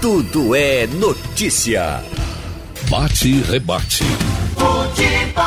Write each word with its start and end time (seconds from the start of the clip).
Tudo 0.00 0.54
é 0.54 0.86
notícia. 0.86 2.02
Bate 2.88 3.28
e 3.28 3.40
rebate. 3.42 4.02
Futebol. 4.54 5.44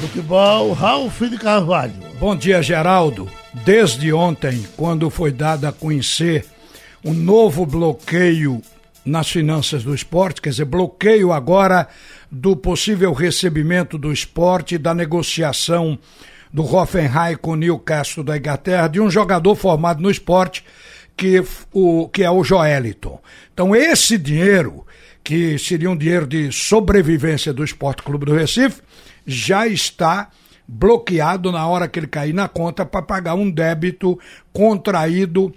Futebol, 0.00 0.72
Ralf 0.72 1.20
de 1.20 1.36
Carvalho. 1.36 1.92
Bom 2.18 2.34
dia, 2.34 2.62
Geraldo. 2.62 3.28
Desde 3.52 4.14
ontem, 4.14 4.64
quando 4.78 5.10
foi 5.10 5.30
dado 5.30 5.66
a 5.66 5.72
conhecer 5.72 6.46
um 7.04 7.12
novo 7.12 7.66
bloqueio 7.66 8.62
nas 9.04 9.28
finanças 9.28 9.84
do 9.84 9.94
esporte, 9.94 10.40
quer 10.40 10.48
dizer, 10.48 10.64
bloqueio 10.64 11.34
agora 11.34 11.86
do 12.30 12.56
possível 12.56 13.12
recebimento 13.12 13.98
do 13.98 14.10
esporte, 14.10 14.78
da 14.78 14.94
negociação 14.94 15.98
do 16.50 16.64
Hoffenheim 16.64 17.36
com 17.36 17.50
o 17.50 17.56
Newcastle 17.56 18.24
da 18.24 18.38
Inglaterra, 18.38 18.88
de 18.88 19.02
um 19.02 19.10
jogador 19.10 19.54
formado 19.54 20.00
no 20.00 20.10
esporte, 20.10 20.64
que, 21.16 21.42
o, 21.72 22.08
que 22.08 22.22
é 22.22 22.30
o 22.30 22.42
Joeliton. 22.42 23.20
Então, 23.52 23.74
esse 23.74 24.18
dinheiro, 24.18 24.86
que 25.22 25.58
seria 25.58 25.90
um 25.90 25.96
dinheiro 25.96 26.26
de 26.26 26.50
sobrevivência 26.52 27.52
do 27.52 27.64
Esporte 27.64 28.02
Clube 28.02 28.26
do 28.26 28.34
Recife, 28.34 28.82
já 29.26 29.66
está 29.66 30.30
bloqueado 30.66 31.52
na 31.52 31.66
hora 31.66 31.88
que 31.88 31.98
ele 31.98 32.06
cair 32.06 32.32
na 32.32 32.48
conta 32.48 32.84
para 32.84 33.02
pagar 33.02 33.34
um 33.34 33.50
débito 33.50 34.18
contraído 34.52 35.52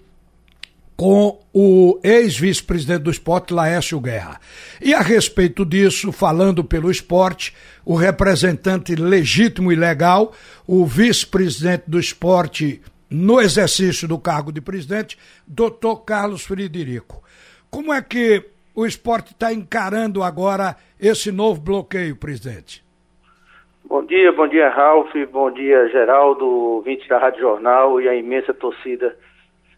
com 0.98 1.40
o 1.54 2.00
ex-vice-presidente 2.04 3.04
do 3.04 3.12
esporte, 3.12 3.54
Laércio 3.54 4.00
Guerra. 4.00 4.42
E 4.82 4.96
a 4.96 5.02
respeito 5.02 5.64
disso, 5.64 6.12
falando 6.12 6.64
pelo 6.64 6.90
esporte, 6.90 7.54
o 7.86 7.96
representante 7.96 8.96
legítimo 8.96 9.72
e 9.72 9.76
legal, 9.76 10.34
o 10.66 10.88
vice-presidente 10.88 11.84
do 11.86 12.00
esporte 12.00 12.82
no 13.10 13.40
exercício 13.40 14.08
do 14.08 14.20
cargo 14.20 14.52
de 14.52 14.62
presidente, 14.62 15.18
doutor 15.48 16.04
Carlos 16.04 16.46
Frederico. 16.46 17.24
Como 17.70 17.94
é 17.94 18.02
que 18.02 18.44
o 18.76 18.86
esporte 18.86 19.32
está 19.32 19.52
encarando 19.52 20.22
agora 20.22 20.76
esse 21.00 21.32
novo 21.32 21.60
bloqueio, 21.62 22.16
presidente? 22.16 22.86
Bom 23.86 24.04
dia, 24.04 24.32
bom 24.34 24.48
dia, 24.48 24.70
Ralf, 24.70 25.10
bom 25.32 25.50
dia, 25.50 25.88
Geraldo, 25.88 26.82
20 26.82 27.08
da 27.08 27.18
Rádio 27.18 27.40
Jornal 27.40 28.02
e 28.02 28.10
a 28.10 28.16
imensa 28.16 28.54
torcida 28.54 29.16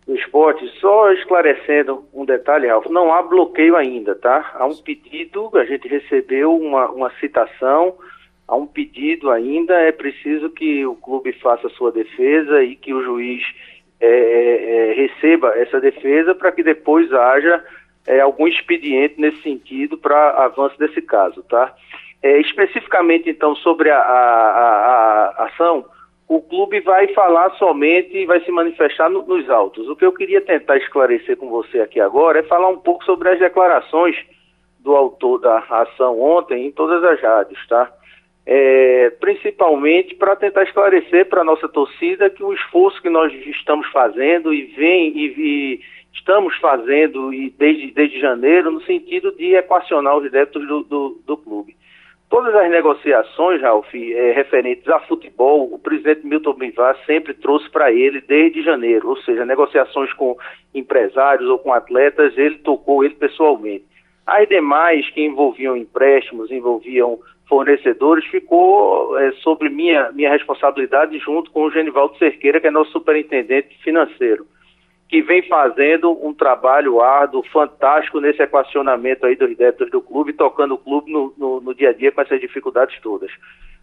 do 0.08 0.16
esporte. 0.16 0.68
Só 0.80 1.12
esclarecendo 1.14 2.04
um 2.12 2.26
detalhe, 2.26 2.68
Ralf, 2.68 2.88
não 2.88 3.14
há 3.14 3.22
bloqueio 3.22 3.76
ainda, 3.76 4.16
tá? 4.16 4.52
Há 4.56 4.66
um 4.66 4.76
pedido, 4.76 5.52
a 5.54 5.64
gente 5.64 5.88
recebeu 5.88 6.56
uma, 6.56 6.90
uma 6.90 7.12
citação, 7.20 7.94
há 8.50 8.56
um 8.56 8.66
pedido 8.66 9.30
ainda, 9.30 9.80
é 9.80 9.92
preciso 9.92 10.50
que 10.50 10.86
o 10.86 10.96
clube 10.96 11.32
faça 11.34 11.70
sua 11.70 11.92
defesa 11.92 12.64
e 12.64 12.76
que 12.76 12.94
o 12.94 13.04
juiz 13.04 13.44
é, 14.02 14.08
é, 14.08 14.90
é 14.90 14.94
receba 14.94 15.50
essa 15.56 15.80
defesa 15.80 16.34
para 16.34 16.52
que 16.52 16.64
depois 16.64 17.14
haja 17.14 17.64
é, 18.08 18.20
algum 18.20 18.48
expediente 18.48 19.22
nesse 19.22 19.42
sentido 19.44 19.98
para 19.98 20.32
avanço 20.44 20.78
desse 20.80 21.02
caso, 21.02 21.44
tá? 21.44 21.74
É, 22.22 22.40
especificamente, 22.40 23.30
então, 23.30 23.56
sobre 23.56 23.92
a, 23.92 24.00
a, 24.00 25.34
a, 25.38 25.46
ação, 25.46 25.86
o 26.28 26.42
clube 26.42 26.82
vai 26.82 27.08
falar 27.14 27.52
somente 27.52 28.18
e 28.18 28.26
vai 28.26 28.42
se 28.42 28.52
manifestar 28.52 29.10
no, 29.10 29.22
nos 29.24 29.50
autos. 29.50 29.88
O 29.88 29.96
que 29.96 30.06
eu 30.06 30.12
queria 30.12 30.42
tentar 30.42 30.78
esclarecer 30.78 31.38
com 31.38 31.50
você 31.50 31.80
aqui 31.80 32.00
agora 32.00 32.40
é 32.40 32.44
falar 32.44 32.68
um 32.70 32.80
pouco 32.80 33.06
sobre 33.06 33.30
as 33.30 33.40
declarações 33.40 34.18
do 34.80 34.96
autor 34.96 35.40
da 35.40 35.60
ação 35.60 36.20
ontem 36.20 36.66
em 36.66 36.72
todas 36.72 37.04
as 37.04 37.22
rádios, 37.22 37.66
tá? 37.68 37.92
É, 38.52 39.12
principalmente 39.20 40.16
para 40.16 40.36
tentar 40.36 40.64
esclarecer 40.64 41.28
para 41.28 41.42
a 41.42 41.44
nossa 41.44 41.70
torcida 41.70 42.32
que 42.32 42.44
o 42.44 42.52
esforço 42.52 43.00
que 43.00 43.08
nós 43.08 43.32
estamos 43.46 43.86
fazendo 43.92 44.52
e 44.52 44.64
vem 44.64 45.16
e, 45.16 45.26
e 45.38 45.82
estamos 46.12 46.58
fazendo 46.58 47.32
e 47.32 47.52
desde, 47.52 47.92
desde 47.92 48.20
janeiro 48.20 48.72
no 48.72 48.82
sentido 48.82 49.32
de 49.34 49.54
equacionar 49.54 50.18
os 50.18 50.32
débitos 50.32 50.68
do, 50.68 50.82
do, 50.82 51.22
do 51.28 51.38
clube. 51.38 51.78
Todas 52.28 52.56
as 52.56 52.72
negociações, 52.72 53.62
Ralf, 53.62 53.94
é, 53.94 54.32
referentes 54.32 54.88
a 54.88 55.00
futebol, 55.02 55.72
o 55.72 55.78
presidente 55.78 56.26
Milton 56.26 56.54
Bivar 56.56 56.98
sempre 57.06 57.36
trouxe 57.36 57.70
para 57.70 57.92
ele 57.92 58.20
desde 58.20 58.64
janeiro, 58.64 59.10
ou 59.10 59.18
seja, 59.18 59.46
negociações 59.46 60.12
com 60.14 60.36
empresários 60.74 61.48
ou 61.48 61.60
com 61.60 61.72
atletas, 61.72 62.36
ele 62.36 62.58
tocou 62.58 63.04
ele 63.04 63.14
pessoalmente. 63.14 63.86
As 64.26 64.50
demais 64.50 65.08
que 65.12 65.22
envolviam 65.22 65.78
empréstimos, 65.78 66.50
envolviam 66.50 67.20
fornecedores, 67.50 68.24
ficou 68.26 69.18
é, 69.18 69.32
sobre 69.44 69.68
minha, 69.68 70.12
minha 70.14 70.30
responsabilidade 70.30 71.18
junto 71.20 71.52
com 71.52 71.64
o 71.64 71.72
Genivaldo 71.72 72.18
Cerqueira, 72.18 72.62
que 72.62 72.68
é 72.68 72.72
nosso 72.72 72.92
superintendente 72.92 73.76
financeiro 73.84 74.46
que 75.10 75.24
vem 75.24 75.42
fazendo 75.48 76.12
um 76.24 76.32
trabalho 76.32 77.02
árduo, 77.02 77.44
fantástico 77.52 78.22
nesse 78.22 78.44
equacionamento 78.44 79.26
aí 79.26 79.36
dos 79.36 79.58
débitos 79.58 79.90
do 79.90 80.00
clube, 80.00 80.34
tocando 80.34 80.76
o 80.76 80.78
clube 80.78 81.12
no, 81.12 81.34
no, 81.36 81.60
no 81.60 81.74
dia 81.74 81.90
a 81.90 81.94
dia 81.94 82.12
com 82.12 82.22
essas 82.22 82.40
dificuldades 82.40 82.96
todas. 83.02 83.32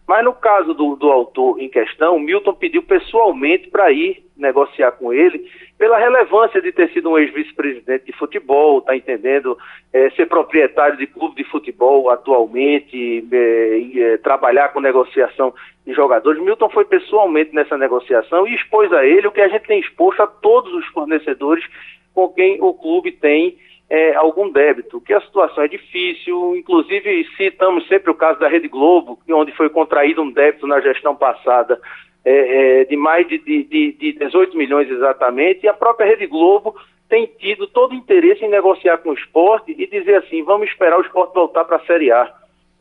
Mas 0.07 0.23
no 0.23 0.33
caso 0.33 0.73
do, 0.73 0.95
do 0.95 1.11
autor 1.11 1.59
em 1.59 1.67
questão, 1.67 2.17
Milton 2.17 2.53
pediu 2.53 2.81
pessoalmente 2.81 3.69
para 3.69 3.91
ir 3.91 4.23
negociar 4.37 4.91
com 4.91 5.11
ele, 5.11 5.45
pela 5.77 5.97
relevância 5.97 6.61
de 6.61 6.71
ter 6.71 6.89
sido 6.91 7.09
um 7.09 7.17
ex-vice-presidente 7.17 8.05
de 8.05 8.13
futebol, 8.13 8.81
tá 8.81 8.95
entendendo? 8.95 9.57
É, 9.91 10.09
ser 10.11 10.27
proprietário 10.27 10.97
de 10.97 11.07
clube 11.07 11.35
de 11.35 11.43
futebol 11.49 12.09
atualmente, 12.09 13.27
é, 13.31 13.99
é, 13.99 14.17
trabalhar 14.17 14.69
com 14.69 14.79
negociação 14.79 15.53
de 15.85 15.93
jogadores. 15.93 16.41
Milton 16.41 16.69
foi 16.69 16.85
pessoalmente 16.85 17.53
nessa 17.53 17.77
negociação 17.77 18.47
e 18.47 18.55
expôs 18.55 18.93
a 18.93 19.05
ele 19.05 19.27
o 19.27 19.31
que 19.31 19.41
a 19.41 19.49
gente 19.49 19.67
tem 19.67 19.79
exposto 19.79 20.21
a 20.21 20.27
todos 20.27 20.73
os 20.73 20.85
fornecedores 20.87 21.65
com 22.13 22.29
quem 22.29 22.61
o 22.61 22.73
clube 22.73 23.11
tem 23.11 23.57
é, 23.89 24.15
algum 24.15 24.49
débito, 24.49 24.99
que 24.99 25.13
a 25.13 25.21
situação 25.21 25.63
é 25.63 25.67
difícil, 25.67 26.55
inclusive 26.55 27.25
citamos 27.37 27.87
sempre 27.87 28.11
o 28.11 28.15
caso 28.15 28.39
da 28.39 28.47
Rede 28.47 28.67
Globo, 28.67 29.19
onde 29.29 29.51
foi 29.53 29.69
contraído 29.69 30.21
um 30.21 30.31
débito 30.31 30.67
na 30.67 30.81
gestão 30.81 31.15
passada 31.15 31.79
é, 32.25 32.81
é, 32.81 32.85
de 32.85 32.97
mais 32.97 33.25
de, 33.27 33.37
de, 33.37 33.93
de 33.93 34.11
18 34.13 34.57
milhões 34.57 34.89
exatamente, 34.89 35.65
e 35.65 35.69
a 35.69 35.73
própria 35.73 36.05
Rede 36.05 36.27
Globo 36.27 36.75
tem 37.07 37.25
tido 37.39 37.67
todo 37.67 37.95
interesse 37.95 38.43
em 38.43 38.49
negociar 38.49 38.97
com 38.97 39.11
o 39.11 39.13
esporte 39.13 39.73
e 39.77 39.87
dizer 39.87 40.15
assim, 40.15 40.43
vamos 40.43 40.69
esperar 40.69 40.97
o 40.97 41.03
esporte 41.03 41.33
voltar 41.33 41.63
para 41.63 41.77
a 41.77 41.85
Série 41.85 42.11
A. 42.11 42.29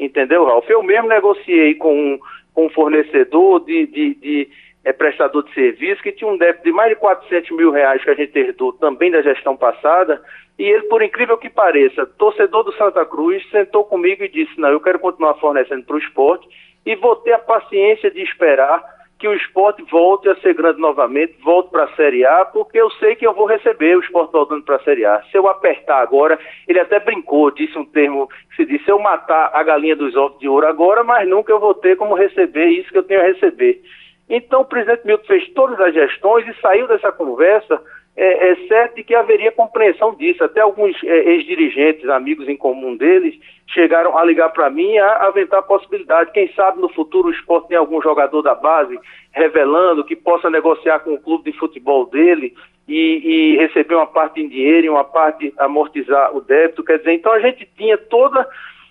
Entendeu, 0.00 0.44
Ralf? 0.44 0.68
Eu 0.68 0.82
mesmo 0.82 1.08
negociei 1.08 1.74
com 1.76 1.94
um, 1.94 2.18
com 2.52 2.66
um 2.66 2.70
fornecedor 2.70 3.64
de, 3.64 3.86
de, 3.86 4.14
de 4.14 4.48
é, 4.86 4.92
prestador 4.92 5.42
de 5.42 5.52
serviço 5.52 6.00
que 6.00 6.12
tinha 6.12 6.30
um 6.30 6.38
débito 6.38 6.62
de 6.62 6.70
mais 6.70 6.90
de 6.90 6.94
400 6.94 7.50
mil 7.50 7.72
reais 7.72 8.02
que 8.04 8.10
a 8.10 8.14
gente 8.14 8.38
herdou 8.38 8.72
também 8.72 9.10
da 9.10 9.20
gestão 9.20 9.56
passada, 9.56 10.22
e 10.56 10.62
ele, 10.62 10.84
por 10.84 11.02
incrível 11.02 11.36
que 11.36 11.50
pareça, 11.50 12.06
torcedor 12.06 12.62
do 12.62 12.72
Santa 12.74 13.04
Cruz, 13.04 13.44
sentou 13.50 13.84
comigo 13.84 14.22
e 14.22 14.28
disse: 14.28 14.58
Não, 14.60 14.68
eu 14.68 14.80
quero 14.80 15.00
continuar 15.00 15.34
fornecendo 15.34 15.84
para 15.84 15.96
o 15.96 15.98
esporte 15.98 16.48
e 16.86 16.94
vou 16.94 17.16
ter 17.16 17.32
a 17.32 17.38
paciência 17.38 18.12
de 18.12 18.22
esperar 18.22 18.80
que 19.18 19.26
o 19.26 19.34
esporte 19.34 19.82
volte 19.90 20.28
a 20.28 20.36
ser 20.36 20.54
grande 20.54 20.78
novamente, 20.78 21.34
volte 21.42 21.70
para 21.70 21.84
a 21.84 21.96
Série 21.96 22.24
A, 22.24 22.44
porque 22.44 22.78
eu 22.78 22.88
sei 22.92 23.16
que 23.16 23.26
eu 23.26 23.34
vou 23.34 23.46
receber 23.46 23.96
o 23.96 24.00
esporte 24.00 24.30
voltando 24.30 24.62
para 24.62 24.76
a 24.76 24.84
Série 24.84 25.04
A. 25.04 25.20
Se 25.32 25.36
eu 25.36 25.48
apertar 25.48 26.00
agora, 26.00 26.38
ele 26.68 26.78
até 26.78 27.00
brincou, 27.00 27.50
disse 27.50 27.76
um 27.76 27.84
termo 27.84 28.28
se 28.54 28.64
diz: 28.64 28.84
se 28.84 28.90
eu 28.90 29.00
matar 29.00 29.50
a 29.52 29.62
galinha 29.64 29.96
dos 29.96 30.14
ovos 30.14 30.38
de 30.38 30.48
ouro 30.48 30.66
agora, 30.66 31.02
mas 31.02 31.28
nunca 31.28 31.50
eu 31.50 31.58
vou 31.58 31.74
ter 31.74 31.96
como 31.96 32.14
receber 32.14 32.66
isso 32.68 32.90
que 32.90 32.98
eu 32.98 33.02
tenho 33.02 33.20
a 33.20 33.24
receber. 33.24 33.82
Então 34.28 34.62
o 34.62 34.64
presidente 34.64 35.06
Milton 35.06 35.26
fez 35.26 35.48
todas 35.50 35.78
as 35.80 35.94
gestões 35.94 36.46
e 36.48 36.60
saiu 36.60 36.88
dessa 36.88 37.12
conversa 37.12 37.80
é, 38.16 38.50
é 38.50 38.56
certo 38.66 38.96
de 38.96 39.04
que 39.04 39.14
haveria 39.14 39.52
compreensão 39.52 40.14
disso. 40.14 40.42
Até 40.42 40.60
alguns 40.60 40.96
é, 41.04 41.30
ex-dirigentes, 41.30 42.08
amigos 42.08 42.48
em 42.48 42.56
comum 42.56 42.96
deles, 42.96 43.38
chegaram 43.68 44.16
a 44.16 44.24
ligar 44.24 44.48
para 44.50 44.70
mim 44.70 44.96
a 44.96 45.26
aventar 45.26 45.60
a 45.60 45.62
possibilidade. 45.62 46.32
Quem 46.32 46.50
sabe 46.54 46.80
no 46.80 46.88
futuro 46.88 47.28
o 47.28 47.32
esporte 47.32 47.68
tem 47.68 47.76
algum 47.76 48.00
jogador 48.00 48.40
da 48.40 48.54
base 48.54 48.98
revelando 49.32 50.04
que 50.04 50.16
possa 50.16 50.48
negociar 50.48 51.00
com 51.00 51.12
o 51.12 51.20
clube 51.20 51.52
de 51.52 51.58
futebol 51.58 52.06
dele 52.06 52.54
e, 52.88 53.54
e 53.54 53.56
receber 53.58 53.96
uma 53.96 54.06
parte 54.06 54.40
em 54.40 54.48
dinheiro 54.48 54.86
e 54.86 54.90
uma 54.90 55.04
parte 55.04 55.52
amortizar 55.58 56.34
o 56.34 56.40
débito. 56.40 56.84
Quer 56.84 56.98
dizer, 56.98 57.12
então 57.12 57.32
a 57.32 57.40
gente 57.40 57.68
tinha 57.76 57.98
toda 57.98 58.48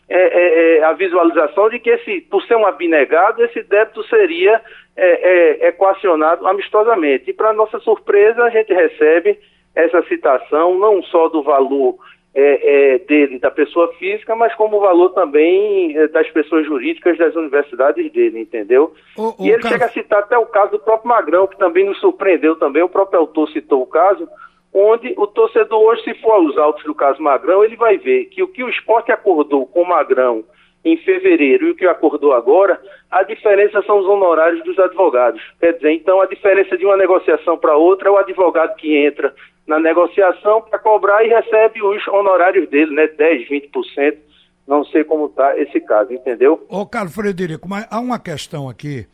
é, 0.08 0.18
é, 0.18 0.78
é, 0.78 0.84
a 0.84 0.94
visualização 0.94 1.70
de 1.70 1.80
que 1.80 1.90
esse, 1.90 2.22
por 2.22 2.44
ser 2.44 2.56
um 2.56 2.66
abnegado, 2.66 3.44
esse 3.44 3.64
débito 3.64 4.04
seria 4.04 4.62
é, 4.96 5.64
é, 5.64 5.68
equacionado 5.70 6.48
amistosamente. 6.48 7.32
E 7.32 7.34
para 7.34 7.54
nossa 7.54 7.80
surpresa, 7.80 8.44
a 8.44 8.50
gente 8.52 8.72
recebe 8.72 9.40
essa 9.74 10.04
citação 10.04 10.78
não 10.78 11.02
só 11.04 11.28
do 11.28 11.42
valor 11.42 11.96
é, 12.36 13.00
dele, 13.00 13.40
da 13.40 13.50
pessoa 13.50 13.92
física, 13.94 14.36
mas 14.36 14.54
como 14.56 14.78
o 14.78 14.82
valor 14.82 15.10
também 15.10 15.96
das 16.10 16.30
pessoas 16.30 16.66
jurídicas 16.66 17.18
das 17.18 17.34
universidades 17.36 18.12
dele, 18.12 18.42
entendeu? 18.42 18.94
O, 19.18 19.42
o 19.42 19.46
e 19.46 19.50
ele 19.50 19.62
caso... 19.62 19.74
chega 19.74 19.86
a 19.86 19.90
citar 19.90 20.20
até 20.20 20.38
o 20.38 20.46
caso 20.46 20.74
do 20.74 20.80
próprio 20.80 21.10
Magrão, 21.10 21.48
que 21.48 21.58
também 21.58 21.86
nos 21.86 22.00
surpreendeu 22.00 22.56
também, 22.58 22.84
o 22.84 22.90
próprio 22.90 23.22
autor 23.22 23.50
citou 23.50 23.82
o 23.82 23.88
caso, 23.88 24.28
onde 24.78 25.14
o 25.16 25.26
torcedor 25.26 25.82
hoje, 25.82 26.04
se 26.04 26.14
for 26.16 26.34
aos 26.34 26.58
autos 26.58 26.84
do 26.84 26.94
caso 26.94 27.24
Magrão, 27.24 27.64
ele 27.64 27.78
vai 27.78 27.98
ver 27.98 28.26
que 28.26 28.44
o 28.44 28.48
que 28.50 28.62
o 28.62 28.68
esporte 28.68 29.10
acordou 29.10 29.66
com 29.66 29.84
o 29.84 29.88
Magrão 29.88 30.44
em 30.84 30.98
fevereiro 30.98 31.66
e 31.66 31.72
o 31.72 31.76
que 31.76 31.86
acordou 31.86 32.34
agora, 32.34 32.80
a 33.10 33.24
diferença 33.24 33.82
são 33.84 34.00
os 34.00 34.06
honorários 34.06 34.64
dos 34.66 34.78
advogados. 34.78 35.42
Quer 35.62 35.74
dizer, 35.74 35.94
então 35.94 36.22
a 36.22 36.28
diferença 36.28 36.78
de 36.78 36.86
uma 36.86 36.98
negociação 36.98 37.58
para 37.58 37.78
outra 37.78 38.10
é 38.10 38.12
o 38.12 38.18
advogado 38.18 38.76
que 38.76 38.96
entra 38.96 39.34
na 39.66 39.80
negociação 39.80 40.62
para 40.62 40.78
cobrar 40.78 41.24
e 41.24 41.30
recebe 41.30 41.82
os 41.82 42.06
honorários 42.10 42.70
dele, 42.70 42.94
né? 42.94 43.08
10, 43.08 43.48
20%. 43.50 44.18
Não 44.68 44.84
sei 44.84 45.04
como 45.06 45.28
está 45.28 45.58
esse 45.58 45.80
caso, 45.80 46.12
entendeu? 46.12 46.66
Ô, 46.68 46.86
Carlos 46.86 47.16
Frederico, 47.16 47.68
mas 47.68 47.88
há 47.90 48.00
uma 48.00 48.20
questão 48.20 48.68
aqui, 48.68 49.08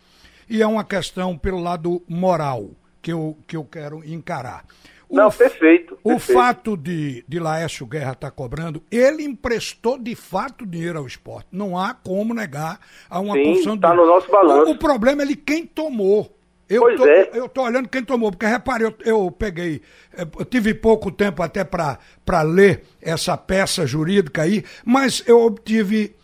e 0.49 0.61
é 0.61 0.67
uma 0.67 0.83
questão 0.83 1.37
pelo 1.37 1.61
lado 1.61 2.01
moral 2.09 2.71
que 3.01 3.11
eu, 3.13 3.37
que 3.47 3.55
eu 3.55 3.63
quero 3.63 4.03
encarar. 4.03 4.63
O, 5.11 5.15
Não, 5.17 5.29
perfeito. 5.29 5.99
O 6.05 6.17
fato 6.17 6.77
de, 6.77 7.25
de 7.27 7.37
Laércio 7.37 7.85
Guerra 7.85 8.13
estar 8.13 8.29
tá 8.29 8.31
cobrando, 8.31 8.81
ele 8.89 9.23
emprestou 9.23 9.99
de 9.99 10.15
fato 10.15 10.65
dinheiro 10.65 10.99
ao 10.99 11.05
esporte. 11.05 11.49
Não 11.51 11.77
há 11.77 11.93
como 11.93 12.33
negar 12.33 12.79
a 13.09 13.19
uma 13.19 13.33
Sim, 13.33 13.43
porção 13.43 13.77
tá 13.77 13.93
no 13.93 14.05
nosso 14.05 14.31
balanço. 14.31 14.71
O, 14.71 14.71
o 14.71 14.77
problema 14.77 15.21
é 15.21 15.25
ele 15.25 15.35
quem 15.35 15.65
tomou. 15.65 16.33
Eu 16.69 16.83
pois 16.83 16.97
tô, 16.97 17.05
é. 17.05 17.29
eu 17.33 17.49
tô 17.49 17.61
olhando 17.63 17.89
quem 17.89 18.01
tomou, 18.01 18.31
porque 18.31 18.45
repare, 18.45 18.85
eu, 18.85 18.95
eu 19.03 19.29
peguei, 19.29 19.81
eh, 20.17 20.25
eu 20.39 20.45
tive 20.45 20.73
pouco 20.73 21.11
tempo 21.11 21.43
até 21.43 21.65
para 21.65 21.97
ler 22.43 22.85
essa 23.01 23.35
peça 23.35 23.85
jurídica 23.85 24.43
aí, 24.43 24.63
mas 24.85 25.21
eu 25.27 25.41
obtive 25.41 26.15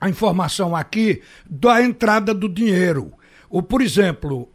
a 0.00 0.08
informação 0.08 0.76
aqui 0.76 1.20
da 1.50 1.82
entrada 1.82 2.32
do 2.32 2.48
dinheiro. 2.48 3.12
O, 3.50 3.60
por 3.60 3.82
exemplo, 3.82 4.48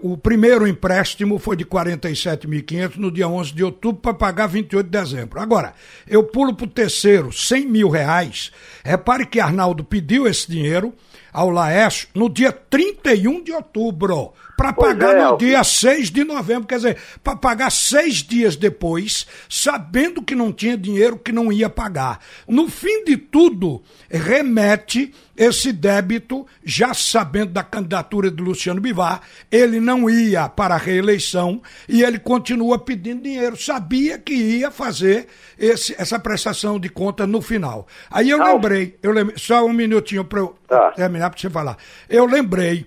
o 0.00 0.16
primeiro 0.16 0.66
empréstimo 0.66 1.38
foi 1.38 1.54
de 1.54 1.64
47.500 1.64 2.96
no 2.96 3.10
dia 3.10 3.28
11 3.28 3.52
de 3.52 3.62
outubro 3.62 4.00
para 4.00 4.14
pagar 4.14 4.46
28 4.46 4.86
de 4.86 4.90
dezembro. 4.90 5.38
Agora, 5.38 5.74
eu 6.06 6.24
pulo 6.24 6.54
para 6.54 6.64
o 6.64 6.70
terceiro, 6.70 7.30
100 7.30 7.66
mil 7.66 7.88
reais. 7.90 8.50
Repare 8.82 9.26
que 9.26 9.38
Arnaldo 9.38 9.84
pediu 9.84 10.26
esse 10.26 10.50
dinheiro 10.50 10.94
ao 11.32 11.50
Laércio 11.50 12.08
no 12.14 12.28
dia 12.28 12.52
31 12.52 13.42
de 13.42 13.52
outubro 13.52 14.32
para 14.58 14.72
pagar 14.72 15.16
é, 15.16 15.24
no 15.24 15.38
dia 15.38 15.62
6 15.62 16.10
de 16.10 16.24
novembro, 16.24 16.66
quer 16.66 16.78
dizer, 16.78 16.98
para 17.22 17.36
pagar 17.36 17.70
seis 17.70 18.16
dias 18.16 18.56
depois, 18.56 19.24
sabendo 19.48 20.20
que 20.20 20.34
não 20.34 20.52
tinha 20.52 20.76
dinheiro, 20.76 21.16
que 21.16 21.30
não 21.30 21.52
ia 21.52 21.70
pagar. 21.70 22.18
No 22.48 22.68
fim 22.68 23.04
de 23.04 23.16
tudo, 23.16 23.80
remete 24.10 25.14
esse 25.36 25.72
débito, 25.72 26.44
já 26.64 26.92
sabendo 26.92 27.52
da 27.52 27.62
candidatura 27.62 28.32
de 28.32 28.42
Luciano 28.42 28.80
Bivar, 28.80 29.20
ele 29.48 29.78
não 29.78 30.10
ia 30.10 30.48
para 30.48 30.74
a 30.74 30.78
reeleição 30.78 31.62
e 31.88 32.02
ele 32.02 32.18
continua 32.18 32.80
pedindo 32.80 33.22
dinheiro. 33.22 33.56
Sabia 33.56 34.18
que 34.18 34.34
ia 34.34 34.72
fazer 34.72 35.28
esse, 35.56 35.94
essa 35.96 36.18
prestação 36.18 36.80
de 36.80 36.88
conta 36.88 37.28
no 37.28 37.40
final. 37.40 37.86
Aí 38.10 38.30
eu 38.30 38.42
lembrei, 38.42 38.98
eu 39.00 39.12
lembrei, 39.12 39.38
só 39.38 39.64
um 39.64 39.72
minutinho 39.72 40.24
para 40.24 40.40
eu 40.40 40.57
tá. 40.68 40.92
terminar 40.92 41.30
para 41.30 41.40
você 41.40 41.50
falar. 41.50 41.76
Eu 42.08 42.26
lembrei 42.26 42.86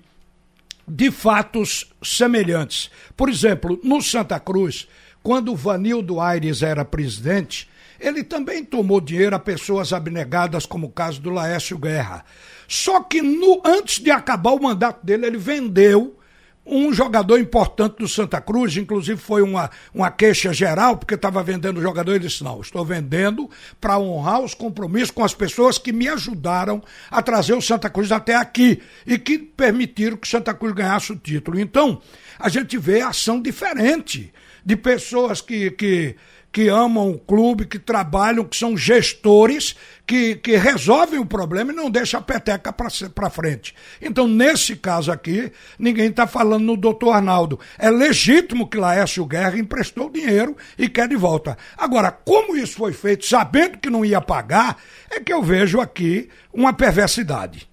de 0.88 1.12
fatos 1.12 1.92
semelhantes. 2.02 2.90
Por 3.18 3.30
exemplo, 3.30 3.80
no 3.84 4.02
Santa 4.02 4.40
Cruz, 4.40 4.88
quando 5.22 5.56
Vanildo 5.56 6.20
Aires 6.20 6.62
era 6.62 6.86
presidente, 6.86 7.70
ele 8.00 8.24
também 8.24 8.64
tomou 8.64 9.00
dinheiro 9.00 9.36
a 9.36 9.40
pessoas 9.40 9.94
abnegadas, 9.94 10.66
como 10.66 10.88
o 10.88 10.92
caso 10.92 11.22
do 11.22 11.30
Laércio 11.30 11.78
Guerra. 11.78 12.26
Só 12.68 13.02
que 13.02 13.22
no, 13.22 13.62
antes 13.66 14.00
de 14.00 14.10
acabar 14.10 14.52
o 14.52 14.62
mandato 14.62 15.06
dele, 15.06 15.28
ele 15.28 15.38
vendeu 15.38 16.18
um 16.66 16.94
jogador 16.94 17.40
importante 17.40 17.98
do 17.98 18.08
Santa 18.08 18.40
Cruz, 18.40 18.78
inclusive 18.78 19.20
foi 19.20 19.42
uma, 19.42 19.70
uma 19.94 20.12
queixa 20.12 20.54
geral, 20.54 20.96
porque 20.96 21.16
estava 21.16 21.42
vendendo 21.42 21.82
jogador, 21.82 22.12
ele 22.12 22.28
disse, 22.28 22.44
não, 22.44 22.62
estou 22.62 22.86
vendendo 22.86 23.50
para 23.80 23.98
honrar 23.98 24.42
os 24.42 24.54
compromissos 24.54 25.12
com 25.12 25.24
as 25.24 25.34
pessoas 25.34 25.78
que 25.78 25.92
me 25.92 26.08
ajudaram 26.08 26.82
a 27.10 27.22
trazer 27.22 27.54
o 27.54 27.62
Santa 27.62 27.90
Cruz 27.90 28.12
até 28.12 28.36
aqui 28.36 28.82
e 29.08 29.18
que 29.18 29.40
permitiram 29.40 30.18
que 30.18 30.28
o 30.28 30.30
Santa 30.30 30.54
Cruz 30.54 30.74
ganhasse 30.74 31.12
o 31.12 31.16
título. 31.16 31.60
Então, 31.60 32.02
a 32.38 32.48
gente 32.48 32.78
vê 32.78 33.02
ação 33.02 33.42
diferente 33.42 34.32
de 34.64 34.76
pessoas 34.76 35.42
que, 35.42 35.72
que 35.72 36.16
que 36.52 36.68
amam 36.68 37.10
o 37.10 37.18
clube, 37.18 37.66
que 37.66 37.80
trabalham, 37.80 38.44
que 38.44 38.58
são 38.58 38.76
gestores, 38.76 39.76
que, 40.06 40.36
que 40.36 40.58
resolvem 40.58 41.20
o 41.20 41.26
problema 41.26 41.72
e 41.72 41.76
não 41.76 41.90
deixam 41.90 42.20
a 42.20 42.24
peteca 42.24 42.74
para 42.74 43.30
frente. 43.30 43.74
Então, 44.02 44.28
nesse 44.28 44.76
caso 44.76 45.12
aqui, 45.12 45.52
ninguém 45.80 46.10
está 46.10 46.28
falando 46.28 46.66
no 46.66 46.76
doutor 46.76 47.12
Arnaldo. 47.12 47.60
É 47.80 47.90
legítimo 47.90 48.68
que 48.68 48.78
Laércio 48.78 49.26
Guerra 49.26 49.58
emprestou 49.58 50.10
dinheiro 50.10 50.58
e 50.78 50.90
quer 50.90 51.08
de 51.08 51.16
volta. 51.16 51.58
Agora, 51.78 52.12
como 52.12 52.58
isso 52.58 52.76
foi 52.76 52.92
feito, 52.92 53.26
sabendo 53.26 53.78
que 53.78 53.90
não 53.90 54.04
ia 54.04 54.20
pagar, 54.20 54.78
é 55.10 55.22
que 55.22 55.32
eu 55.32 55.42
vejo 55.42 55.80
aqui 55.80 56.28
uma 56.54 56.74
perversidade. 56.74 57.71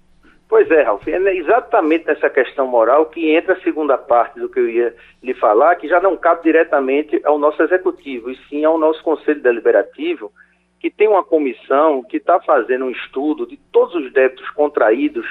Pois 0.48 0.70
é, 0.70 0.82
Ralf, 0.82 1.06
é 1.06 1.36
exatamente 1.36 2.06
nessa 2.06 2.30
questão 2.30 2.66
moral 2.66 3.06
que 3.06 3.30
entra 3.30 3.52
a 3.52 3.60
segunda 3.60 3.98
parte 3.98 4.40
do 4.40 4.48
que 4.48 4.58
eu 4.58 4.68
ia 4.68 4.96
lhe 5.22 5.34
falar, 5.34 5.76
que 5.76 5.86
já 5.86 6.00
não 6.00 6.16
cabe 6.16 6.44
diretamente 6.44 7.20
ao 7.24 7.38
nosso 7.38 7.62
executivo, 7.62 8.30
e 8.30 8.36
sim 8.48 8.64
ao 8.64 8.78
nosso 8.78 9.02
Conselho 9.02 9.42
Deliberativo, 9.42 10.32
que 10.80 10.90
tem 10.90 11.06
uma 11.06 11.22
comissão 11.22 12.02
que 12.02 12.16
está 12.16 12.40
fazendo 12.40 12.86
um 12.86 12.90
estudo 12.90 13.46
de 13.46 13.58
todos 13.70 13.94
os 13.94 14.10
débitos 14.10 14.48
contraídos 14.50 15.26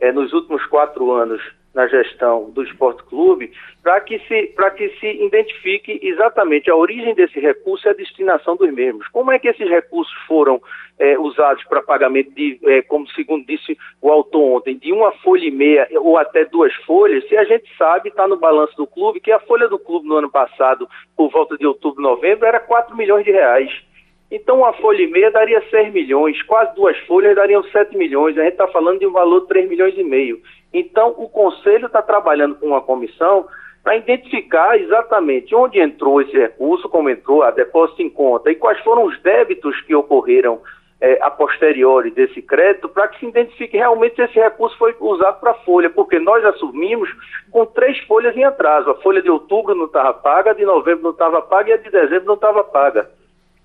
eh, 0.00 0.10
nos 0.10 0.32
últimos 0.32 0.64
quatro 0.66 1.10
anos 1.12 1.42
na 1.74 1.86
gestão 1.86 2.50
do 2.50 2.62
Esporte 2.62 3.02
Clube, 3.04 3.50
para 3.82 4.00
que, 4.00 4.18
se, 4.20 4.54
que 4.76 4.88
se 5.00 5.24
identifique 5.24 5.98
exatamente 6.02 6.70
a 6.70 6.76
origem 6.76 7.14
desse 7.14 7.40
recurso 7.40 7.86
e 7.86 7.90
a 7.90 7.94
destinação 7.94 8.56
dos 8.56 8.72
mesmos. 8.72 9.08
Como 9.08 9.32
é 9.32 9.38
que 9.38 9.48
esses 9.48 9.68
recursos 9.68 10.12
foram 10.26 10.60
é, 10.98 11.18
usados 11.18 11.64
para 11.64 11.82
pagamento 11.82 12.30
de, 12.32 12.58
é, 12.64 12.82
como 12.82 13.08
segundo 13.10 13.46
disse 13.46 13.76
o 14.00 14.10
autor 14.10 14.58
ontem, 14.58 14.76
de 14.76 14.92
uma 14.92 15.12
folha 15.12 15.46
e 15.46 15.50
meia 15.50 15.88
ou 16.00 16.18
até 16.18 16.44
duas 16.44 16.74
folhas, 16.84 17.26
se 17.28 17.36
a 17.36 17.44
gente 17.44 17.68
sabe, 17.76 18.10
está 18.10 18.28
no 18.28 18.36
balanço 18.36 18.76
do 18.76 18.86
clube, 18.86 19.20
que 19.20 19.32
a 19.32 19.40
folha 19.40 19.68
do 19.68 19.78
clube 19.78 20.06
no 20.06 20.16
ano 20.16 20.30
passado, 20.30 20.88
por 21.16 21.30
volta 21.30 21.56
de 21.56 21.66
outubro, 21.66 22.02
novembro, 22.02 22.46
era 22.46 22.60
4 22.60 22.96
milhões 22.96 23.24
de 23.24 23.32
reais. 23.32 23.70
Então, 24.34 24.60
uma 24.60 24.72
folha 24.72 25.02
e 25.02 25.06
meia 25.06 25.30
daria 25.30 25.62
6 25.68 25.92
milhões, 25.92 26.40
quase 26.44 26.74
duas 26.74 26.96
folhas 27.00 27.36
dariam 27.36 27.62
7 27.64 27.94
milhões. 27.98 28.38
A 28.38 28.44
gente 28.44 28.52
está 28.52 28.66
falando 28.66 28.98
de 28.98 29.06
um 29.06 29.12
valor 29.12 29.42
de 29.42 29.48
3 29.48 29.68
milhões 29.68 29.94
e 29.94 30.02
meio. 30.02 30.40
Então, 30.72 31.14
o 31.18 31.28
Conselho 31.28 31.84
está 31.84 32.00
trabalhando 32.00 32.54
com 32.54 32.68
uma 32.68 32.80
comissão 32.80 33.46
para 33.84 33.94
identificar 33.94 34.80
exatamente 34.80 35.54
onde 35.54 35.78
entrou 35.78 36.22
esse 36.22 36.32
recurso, 36.32 36.88
como 36.88 37.10
entrou, 37.10 37.42
a 37.42 37.50
depósito 37.50 38.00
em 38.00 38.08
conta 38.08 38.50
e 38.50 38.54
quais 38.54 38.80
foram 38.80 39.04
os 39.04 39.20
débitos 39.20 39.78
que 39.82 39.94
ocorreram 39.94 40.62
é, 40.98 41.18
a 41.20 41.30
posteriori 41.30 42.10
desse 42.10 42.40
crédito, 42.40 42.88
para 42.88 43.08
que 43.08 43.18
se 43.18 43.26
identifique 43.26 43.76
realmente 43.76 44.14
se 44.14 44.22
esse 44.22 44.40
recurso 44.40 44.78
foi 44.78 44.96
usado 44.98 45.40
para 45.40 45.52
folha, 45.56 45.90
porque 45.90 46.18
nós 46.18 46.42
assumimos 46.42 47.10
com 47.50 47.66
três 47.66 47.98
folhas 48.04 48.34
em 48.34 48.44
atraso. 48.44 48.88
A 48.88 48.94
folha 49.02 49.20
de 49.20 49.28
outubro 49.28 49.74
não 49.74 49.84
estava 49.84 50.14
paga, 50.14 50.52
a 50.52 50.54
de 50.54 50.64
novembro 50.64 51.02
não 51.02 51.10
estava 51.10 51.42
paga 51.42 51.68
e 51.68 51.72
a 51.74 51.76
de 51.76 51.90
dezembro 51.90 52.24
não 52.24 52.34
estava 52.34 52.64
paga. 52.64 53.10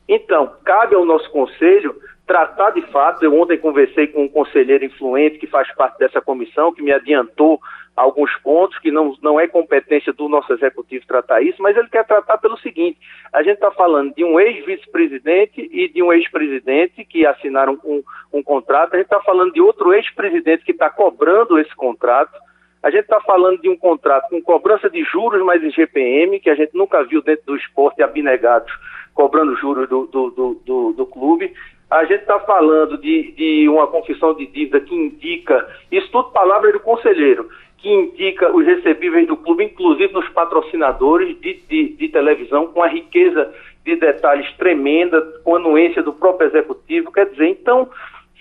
Então, 0.07 0.53
cabe 0.63 0.95
ao 0.95 1.05
nosso 1.05 1.29
conselho 1.31 1.95
tratar 2.25 2.71
de 2.71 2.81
fato. 2.91 3.23
Eu 3.23 3.39
ontem 3.39 3.57
conversei 3.57 4.07
com 4.07 4.23
um 4.23 4.29
conselheiro 4.29 4.85
influente 4.85 5.39
que 5.39 5.47
faz 5.47 5.73
parte 5.75 5.97
dessa 5.97 6.21
comissão, 6.21 6.73
que 6.73 6.81
me 6.81 6.91
adiantou 6.91 7.59
alguns 7.95 8.31
pontos, 8.37 8.77
que 8.77 8.91
não, 8.91 9.15
não 9.23 9.39
é 9.39 9.47
competência 9.47 10.13
do 10.13 10.29
nosso 10.29 10.53
executivo 10.53 11.07
tratar 11.07 11.41
isso, 11.41 11.59
mas 11.61 11.75
ele 11.75 11.89
quer 11.89 12.05
tratar 12.05 12.37
pelo 12.37 12.57
seguinte: 12.59 12.99
a 13.33 13.41
gente 13.41 13.55
está 13.55 13.71
falando 13.71 14.13
de 14.13 14.23
um 14.23 14.39
ex-vice-presidente 14.39 15.67
e 15.71 15.89
de 15.89 16.03
um 16.03 16.13
ex-presidente 16.13 17.03
que 17.03 17.25
assinaram 17.25 17.79
um, 17.83 18.03
um 18.31 18.43
contrato, 18.43 18.93
a 18.93 18.97
gente 18.97 19.07
está 19.07 19.19
falando 19.21 19.51
de 19.51 19.61
outro 19.61 19.93
ex-presidente 19.93 20.63
que 20.63 20.73
está 20.73 20.89
cobrando 20.89 21.57
esse 21.57 21.75
contrato. 21.75 22.37
A 22.83 22.91
gente 22.91 23.01
está 23.01 23.19
falando 23.21 23.59
de 23.59 23.67
um 23.67 23.75
contrato 23.75 24.29
com 24.29 24.41
cobrança 24.41 24.87
de 24.87 25.03
juros 25.03 25.43
mais 25.43 25.61
em 25.63 25.71
GPM, 25.71 26.39
que 26.39 26.49
a 26.49 26.55
gente 26.55 26.75
nunca 26.75 27.03
viu 27.03 27.23
dentro 27.23 27.47
do 27.47 27.55
esporte 27.55 28.03
abnegados 28.03 28.71
cobrando 29.17 29.55
juros 29.55 29.89
do, 29.89 30.05
do, 30.05 30.61
do, 30.63 30.93
do, 30.93 31.05
clube. 31.07 31.51
A 31.89 32.05
gente 32.05 32.21
está 32.21 32.39
falando 32.41 32.99
de, 32.99 33.31
de 33.31 33.67
uma 33.67 33.87
confissão 33.87 34.35
de 34.35 34.45
dívida 34.45 34.79
que 34.79 34.93
indica, 34.93 35.67
isso 35.91 36.07
tudo 36.11 36.29
palavra 36.29 36.71
do 36.71 36.79
conselheiro, 36.79 37.49
que 37.79 37.91
indica 37.91 38.55
os 38.55 38.63
recebíveis 38.63 39.27
do 39.27 39.35
clube, 39.35 39.63
inclusive 39.63 40.13
nos 40.13 40.29
patrocinadores 40.29 41.35
de, 41.41 41.55
de, 41.67 41.89
de 41.95 42.09
televisão, 42.09 42.67
com 42.67 42.83
a 42.83 42.87
riqueza 42.87 43.51
de 43.83 43.95
detalhes 43.95 44.55
tremenda, 44.57 45.19
com 45.43 45.55
a 45.55 45.57
anuência 45.57 46.03
do 46.03 46.13
próprio 46.13 46.49
executivo. 46.49 47.11
Quer 47.11 47.25
dizer, 47.31 47.47
então, 47.47 47.89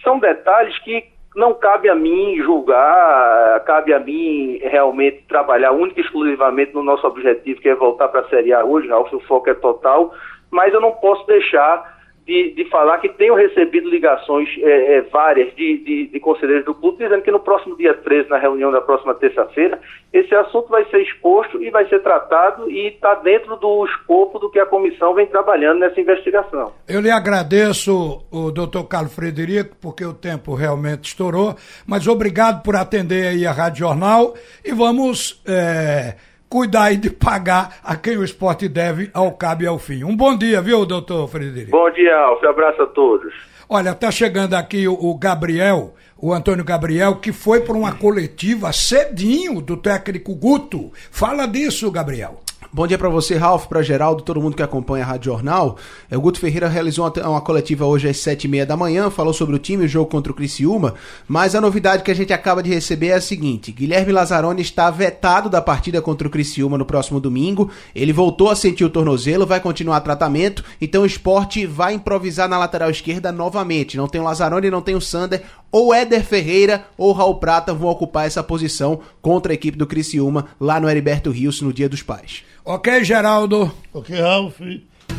são 0.05 0.19
detalhes 0.19 0.79
que 0.81 1.05
não 1.35 1.55
cabe 1.55 1.89
a 1.89 1.95
mim 1.95 2.37
julgar, 2.43 3.61
cabe 3.65 3.95
a 3.95 4.01
mim 4.01 4.59
realmente 4.63 5.25
trabalhar 5.29 5.73
única 5.73 6.01
e 6.01 6.05
exclusivamente 6.05 6.75
no 6.75 6.83
nosso 6.83 7.07
objetivo, 7.07 7.61
que 7.61 7.69
é 7.69 7.75
voltar 7.75 8.09
para 8.09 8.21
a 8.21 8.29
Série 8.29 8.53
A 8.53 8.65
hoje, 8.65 8.89
Ralf, 8.89 9.13
o 9.13 9.21
foco 9.21 9.49
é 9.49 9.55
total, 9.55 10.15
mas 10.51 10.73
eu 10.73 10.81
não 10.81 10.93
posso 10.93 11.27
deixar 11.27 11.97
de, 12.27 12.53
de 12.55 12.65
falar 12.69 12.99
que 12.99 13.09
tenho 13.09 13.37
recebido 13.37 13.89
ligações 13.89 14.49
é, 14.59 14.97
é, 14.97 15.03
várias 15.03 15.55
de, 15.55 15.79
de, 15.79 16.07
de, 16.09 16.21
conselheiros 16.21 16.65
do 16.65 16.75
clube 16.75 16.99
dizendo 16.99 17.23
que 17.23 17.31
no 17.31 17.39
próximo 17.39 17.77
dia 17.77 17.95
13, 17.95 18.29
na 18.29 18.37
reunião 18.37 18.73
da 18.73 18.81
próxima 18.81 19.15
terça-feira, 19.15 19.81
esse 20.13 20.35
assunto 20.35 20.69
vai 20.69 20.85
ser 20.87 21.03
exposto 21.03 21.63
e 21.63 21.71
vai 21.71 21.89
ser 21.89 22.03
tratado 22.03 22.69
e 22.69 22.89
está 22.89 23.15
dentro 23.15 23.55
do 23.57 23.87
escopo 23.87 24.41
do 24.41 24.51
que 24.51 24.59
a 24.59 24.67
comissão 24.67 25.15
vem 25.15 25.27
trabalhando 25.27 25.79
nessa 25.79 26.01
investigação. 26.01 26.73
Eu 26.89 27.01
lhe 27.01 27.13
agradeço, 27.13 28.27
o 28.33 28.51
doutor 28.51 28.89
Carlos 28.89 29.15
Frederico, 29.15 29.77
porque 29.81 30.05
o 30.05 30.13
tempo 30.13 30.53
realmente 30.55 31.05
estourou, 31.05 31.55
mas 31.87 32.09
obrigado 32.09 32.61
por 32.65 32.75
atender 32.75 33.29
aí 33.29 33.47
a 33.47 33.53
Rádio 33.53 33.87
Jornal 33.87 34.35
e 34.65 34.73
vamos. 34.73 35.41
É 35.47 36.36
cuidar 36.49 36.85
aí 36.85 36.97
de 36.97 37.11
pagar 37.11 37.77
a 37.83 37.97
quem 37.97 38.17
o 38.17 38.25
esporte 38.25 38.69
deve 38.69 39.11
ao 39.13 39.33
cabo 39.33 39.63
e 39.63 39.67
ao 39.67 39.79
fim. 39.79 40.05
Um 40.05 40.17
bom 40.17 40.37
dia, 40.37 40.61
viu, 40.61 40.85
doutor 40.87 41.29
Frederico? 41.29 41.71
Bom 41.71 41.91
dia, 41.91 42.17
Alf. 42.17 42.45
Abraço 42.45 42.83
a 42.83 42.87
todos. 42.87 43.33
Olha, 43.69 43.95
tá 43.95 44.11
chegando 44.11 44.55
aqui 44.55 44.87
o, 44.87 44.95
o 44.95 45.19
Gabriel, 45.19 45.95
o 46.17 46.33
Antônio 46.33 46.65
Gabriel, 46.65 47.17
que 47.17 47.33
foi 47.33 47.61
para 47.61 47.77
uma 47.77 47.93
coletiva 47.93 48.73
cedinho 48.73 49.61
do 49.61 49.77
técnico 49.77 50.35
Guto. 50.35 50.93
Fala 51.11 51.47
disso, 51.47 51.91
Gabriel. 51.91 52.41
Bom 52.73 52.87
dia 52.87 52.99
para 52.99 53.09
você, 53.09 53.37
Ralf, 53.37 53.67
para 53.67 53.81
Geraldo, 53.81 54.23
todo 54.23 54.41
mundo 54.41 54.57
que 54.57 54.63
acompanha 54.63 55.05
a 55.05 55.07
Rádio 55.07 55.33
Jornal. 55.33 55.77
É, 56.11 56.17
o 56.17 56.21
Guto 56.21 56.41
Ferreira 56.41 56.69
realizou 56.69 57.07
uma, 57.07 57.29
uma 57.29 57.41
coletiva 57.41 57.87
hoje 57.87 58.09
às 58.09 58.19
sete 58.19 58.45
e 58.45 58.49
meia 58.49 58.67
da 58.67 58.77
manhã, 58.77 59.09
falou 59.09 59.33
sobre 59.33 59.55
o 59.55 59.59
time, 59.59 59.85
o 59.85 59.89
jogo 59.89 60.11
contra 60.11 60.33
o 60.33 60.35
Criciúma, 60.35 60.95
mas 61.29 61.55
a 61.55 61.61
novidade 61.61 62.03
que 62.03 62.11
a 62.11 62.15
gente 62.15 62.33
acaba 62.33 62.63
de 62.63 62.71
receber 62.71 63.09
é 63.09 63.15
a 63.15 63.21
seguinte, 63.21 63.71
Guilherme 63.71 64.13
Lazzaroni 64.13 64.61
está 64.61 64.91
vetado 64.91 65.49
da 65.49 65.63
partida 65.63 66.03
contra 66.03 66.27
o 66.27 66.31
Criciúma 66.31 66.77
no 66.77 66.85
próximo 66.85 67.21
domingo, 67.21 67.71
ele 67.95 68.13
voltou 68.13 68.51
a 68.51 68.57
sentir 68.57 68.85
o 68.85 68.91
tornozelo, 68.91 69.47
vai 69.47 69.61
continuar 69.61 70.01
tratamento, 70.01 70.65
então 70.81 71.03
o 71.03 71.07
esporte 71.07 71.67
vai 71.67 71.95
improvisar 71.95 72.49
na 72.49 72.59
lateral 72.59 72.91
esquerda 72.91 73.31
novamente, 73.31 73.97
não 73.97 74.09
tem 74.09 74.21
o 74.21 74.25
Lazzaroni, 74.25 74.71
não 74.71 74.83
tem 74.83 74.97
o 74.97 75.01
Sander, 75.01 75.43
ou 75.77 75.93
Éder 75.93 76.25
Ferreira 76.25 76.87
ou 76.97 77.13
Raul 77.13 77.35
Prata 77.35 77.75
vão 77.75 77.91
ocupar 77.91 78.27
essa 78.27 78.43
posição 78.43 78.99
contra 79.21 79.53
a 79.53 79.55
equipe 79.55 79.77
do 79.77 79.87
Criciúma 79.87 80.47
lá 80.59 80.81
no 80.81 80.89
Heriberto 80.89 81.31
Rios 81.31 81.61
no 81.61 81.71
Dia 81.71 81.87
dos 81.87 82.03
Pais. 82.03 82.45
Ok, 82.65 83.05
Geraldo? 83.05 83.71
Ok, 83.93 84.19
Ralf. 84.19 84.59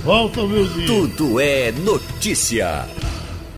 Volta, 0.04 0.42
meu 0.48 0.68
dia. 0.68 0.88
Tudo 0.88 1.40
é 1.40 1.72
notícia. 1.72 2.88